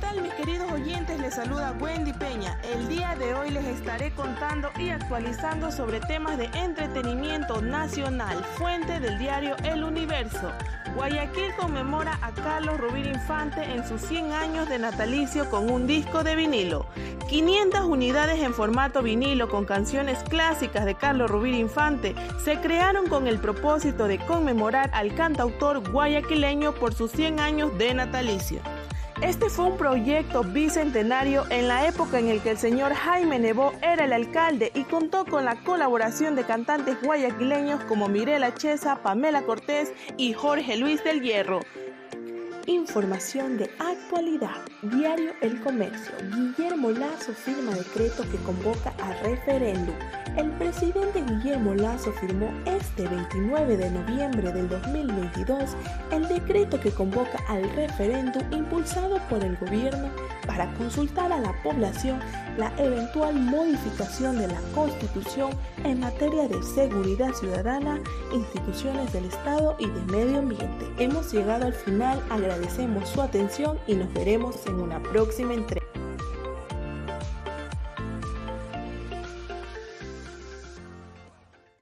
tal 0.00 0.22
mis 0.22 0.32
queridos 0.34 0.70
oyentes? 0.72 1.20
Les 1.20 1.34
saluda 1.34 1.74
Wendy 1.80 2.12
Peña. 2.12 2.58
El 2.62 2.88
día 2.88 3.14
de 3.16 3.34
hoy 3.34 3.50
les 3.50 3.64
estaré 3.64 4.10
contando 4.12 4.70
y 4.78 4.90
actualizando 4.90 5.70
sobre 5.72 6.00
temas 6.00 6.38
de 6.38 6.46
entretenimiento 6.54 7.62
nacional, 7.62 8.44
fuente 8.56 9.00
del 9.00 9.18
diario 9.18 9.56
El 9.64 9.84
Universo. 9.84 10.52
Guayaquil 10.94 11.54
conmemora 11.56 12.18
a 12.22 12.32
Carlos 12.32 12.78
Rubín 12.78 13.06
Infante 13.06 13.62
en 13.62 13.86
sus 13.86 14.00
100 14.02 14.32
años 14.32 14.68
de 14.68 14.78
natalicio 14.78 15.48
con 15.50 15.70
un 15.70 15.86
disco 15.86 16.24
de 16.24 16.36
vinilo. 16.36 16.86
500 17.28 17.84
unidades 17.84 18.40
en 18.40 18.54
formato 18.54 19.02
vinilo 19.02 19.48
con 19.48 19.64
canciones 19.64 20.18
clásicas 20.24 20.84
de 20.84 20.94
Carlos 20.94 21.30
Rubín 21.30 21.54
Infante 21.54 22.14
se 22.42 22.58
crearon 22.60 23.06
con 23.08 23.26
el 23.26 23.38
propósito 23.38 24.06
de 24.06 24.18
conmemorar 24.18 24.90
al 24.92 25.14
cantautor 25.14 25.90
guayaquileño 25.90 26.74
por 26.74 26.94
sus 26.94 27.12
100 27.12 27.40
años 27.40 27.76
de 27.78 27.94
natalicio. 27.94 28.60
Este 29.22 29.50
fue 29.50 29.64
un 29.64 29.76
proyecto 29.76 30.44
bicentenario 30.44 31.44
en 31.50 31.66
la 31.66 31.88
época 31.88 32.20
en 32.20 32.28
el 32.28 32.40
que 32.40 32.50
el 32.50 32.58
señor 32.58 32.94
Jaime 32.94 33.40
Nebó 33.40 33.72
era 33.82 34.04
el 34.04 34.12
alcalde 34.12 34.70
y 34.76 34.84
contó 34.84 35.24
con 35.24 35.44
la 35.44 35.56
colaboración 35.56 36.36
de 36.36 36.44
cantantes 36.44 37.02
guayaquileños 37.02 37.82
como 37.84 38.08
Mirela 38.08 38.54
Chesa, 38.54 39.02
Pamela 39.02 39.42
Cortés 39.42 39.92
y 40.16 40.34
Jorge 40.34 40.76
Luis 40.76 41.02
del 41.02 41.20
Hierro. 41.20 41.60
Información 42.68 43.56
de 43.56 43.70
actualidad. 43.78 44.56
Diario 44.82 45.32
El 45.40 45.58
Comercio. 45.62 46.12
Guillermo 46.34 46.90
Lazo 46.90 47.32
firma 47.32 47.72
decreto 47.72 48.24
que 48.30 48.36
convoca 48.44 48.92
a 49.02 49.14
referéndum. 49.22 49.94
El 50.36 50.50
presidente 50.58 51.22
Guillermo 51.22 51.74
Lazo 51.74 52.12
firmó 52.12 52.52
este 52.66 53.08
29 53.08 53.78
de 53.78 53.90
noviembre 53.90 54.52
del 54.52 54.68
2022 54.68 55.76
el 56.12 56.28
decreto 56.28 56.78
que 56.78 56.90
convoca 56.90 57.42
al 57.48 57.62
referéndum 57.70 58.42
impulsado 58.52 59.18
por 59.30 59.42
el 59.42 59.56
gobierno 59.56 60.10
para 60.46 60.72
consultar 60.74 61.32
a 61.32 61.40
la 61.40 61.54
población 61.62 62.20
la 62.56 62.72
eventual 62.78 63.34
modificación 63.34 64.38
de 64.38 64.48
la 64.48 64.60
Constitución 64.74 65.50
en 65.84 66.00
materia 66.00 66.48
de 66.48 66.62
seguridad 66.62 67.32
ciudadana, 67.32 68.00
instituciones 68.32 69.12
del 69.12 69.26
Estado 69.26 69.76
y 69.78 69.86
de 69.86 70.00
medio 70.12 70.38
ambiente. 70.40 70.86
Hemos 70.98 71.32
llegado 71.32 71.66
al 71.66 71.74
final, 71.74 72.20
agradecemos 72.58 73.08
su 73.08 73.22
atención 73.22 73.78
y 73.86 73.94
nos 73.94 74.12
veremos 74.12 74.66
en 74.66 74.80
una 74.80 75.00
próxima 75.00 75.54
entrega. 75.54 75.97